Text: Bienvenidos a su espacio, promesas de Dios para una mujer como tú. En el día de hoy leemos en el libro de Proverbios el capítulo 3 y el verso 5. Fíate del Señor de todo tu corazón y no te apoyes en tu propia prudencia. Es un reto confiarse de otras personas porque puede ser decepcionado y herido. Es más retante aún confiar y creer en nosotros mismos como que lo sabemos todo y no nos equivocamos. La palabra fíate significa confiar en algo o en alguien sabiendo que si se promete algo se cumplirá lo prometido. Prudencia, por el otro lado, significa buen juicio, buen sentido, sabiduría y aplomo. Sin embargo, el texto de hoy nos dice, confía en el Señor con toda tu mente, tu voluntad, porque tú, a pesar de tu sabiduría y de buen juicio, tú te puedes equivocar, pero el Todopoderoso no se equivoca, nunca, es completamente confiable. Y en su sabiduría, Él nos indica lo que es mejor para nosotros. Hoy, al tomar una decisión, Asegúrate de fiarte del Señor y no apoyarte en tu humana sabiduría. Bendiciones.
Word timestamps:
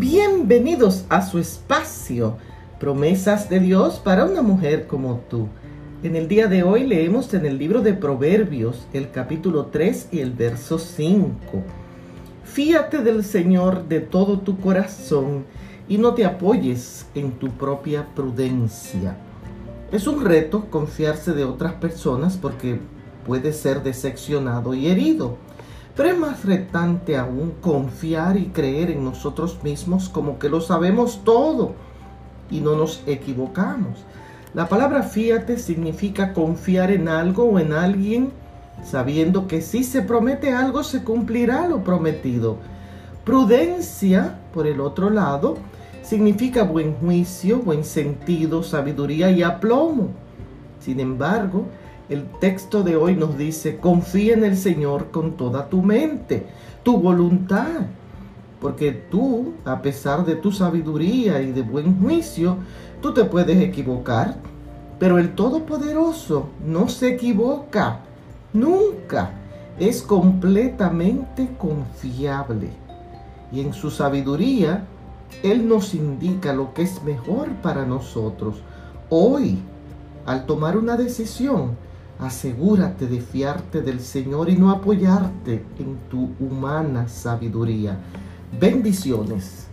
Bienvenidos 0.00 1.04
a 1.10 1.20
su 1.20 1.38
espacio, 1.38 2.38
promesas 2.78 3.50
de 3.50 3.60
Dios 3.60 4.00
para 4.02 4.24
una 4.24 4.40
mujer 4.40 4.86
como 4.86 5.20
tú. 5.28 5.46
En 6.02 6.16
el 6.16 6.26
día 6.26 6.46
de 6.46 6.62
hoy 6.62 6.86
leemos 6.86 7.34
en 7.34 7.44
el 7.44 7.58
libro 7.58 7.82
de 7.82 7.92
Proverbios 7.92 8.86
el 8.94 9.10
capítulo 9.10 9.66
3 9.66 10.08
y 10.10 10.20
el 10.20 10.30
verso 10.30 10.78
5. 10.78 11.28
Fíate 12.44 13.02
del 13.02 13.22
Señor 13.22 13.88
de 13.88 14.00
todo 14.00 14.40
tu 14.40 14.58
corazón 14.58 15.44
y 15.86 15.98
no 15.98 16.14
te 16.14 16.24
apoyes 16.24 17.04
en 17.14 17.32
tu 17.32 17.50
propia 17.50 18.06
prudencia. 18.14 19.18
Es 19.92 20.06
un 20.06 20.24
reto 20.24 20.70
confiarse 20.70 21.34
de 21.34 21.44
otras 21.44 21.74
personas 21.74 22.38
porque 22.38 22.80
puede 23.26 23.52
ser 23.52 23.82
decepcionado 23.82 24.72
y 24.72 24.86
herido. 24.86 25.36
Es 26.04 26.18
más 26.18 26.44
retante 26.44 27.16
aún 27.16 27.52
confiar 27.60 28.36
y 28.36 28.46
creer 28.46 28.90
en 28.90 29.04
nosotros 29.04 29.62
mismos 29.62 30.08
como 30.08 30.38
que 30.38 30.48
lo 30.48 30.60
sabemos 30.60 31.20
todo 31.24 31.74
y 32.50 32.60
no 32.60 32.74
nos 32.74 33.02
equivocamos. 33.06 34.04
La 34.54 34.68
palabra 34.68 35.02
fíate 35.02 35.58
significa 35.58 36.32
confiar 36.32 36.90
en 36.90 37.08
algo 37.08 37.44
o 37.44 37.58
en 37.58 37.72
alguien 37.72 38.32
sabiendo 38.84 39.46
que 39.46 39.60
si 39.60 39.84
se 39.84 40.02
promete 40.02 40.52
algo 40.52 40.82
se 40.82 41.04
cumplirá 41.04 41.68
lo 41.68 41.84
prometido. 41.84 42.56
Prudencia, 43.24 44.38
por 44.52 44.66
el 44.66 44.80
otro 44.80 45.10
lado, 45.10 45.58
significa 46.02 46.64
buen 46.64 46.94
juicio, 46.94 47.58
buen 47.58 47.84
sentido, 47.84 48.62
sabiduría 48.62 49.30
y 49.30 49.42
aplomo. 49.42 50.08
Sin 50.80 50.98
embargo, 50.98 51.66
el 52.10 52.26
texto 52.40 52.82
de 52.82 52.96
hoy 52.96 53.14
nos 53.14 53.38
dice, 53.38 53.78
confía 53.78 54.34
en 54.34 54.44
el 54.44 54.56
Señor 54.56 55.12
con 55.12 55.36
toda 55.36 55.68
tu 55.68 55.80
mente, 55.80 56.44
tu 56.82 56.98
voluntad, 56.98 57.86
porque 58.60 58.90
tú, 58.90 59.54
a 59.64 59.80
pesar 59.80 60.26
de 60.26 60.34
tu 60.34 60.50
sabiduría 60.50 61.40
y 61.40 61.52
de 61.52 61.62
buen 61.62 62.00
juicio, 62.00 62.56
tú 63.00 63.14
te 63.14 63.24
puedes 63.24 63.62
equivocar, 63.62 64.36
pero 64.98 65.18
el 65.18 65.36
Todopoderoso 65.36 66.48
no 66.66 66.88
se 66.88 67.14
equivoca, 67.14 68.00
nunca, 68.52 69.30
es 69.78 70.02
completamente 70.02 71.48
confiable. 71.56 72.70
Y 73.52 73.60
en 73.60 73.72
su 73.72 73.88
sabiduría, 73.88 74.84
Él 75.44 75.68
nos 75.68 75.94
indica 75.94 76.52
lo 76.52 76.74
que 76.74 76.82
es 76.82 77.02
mejor 77.04 77.50
para 77.62 77.86
nosotros. 77.86 78.56
Hoy, 79.08 79.60
al 80.26 80.44
tomar 80.44 80.76
una 80.76 80.96
decisión, 80.96 81.76
Asegúrate 82.20 83.06
de 83.06 83.20
fiarte 83.20 83.80
del 83.80 84.00
Señor 84.00 84.50
y 84.50 84.56
no 84.56 84.70
apoyarte 84.70 85.64
en 85.78 85.96
tu 86.10 86.30
humana 86.38 87.08
sabiduría. 87.08 87.98
Bendiciones. 88.60 89.66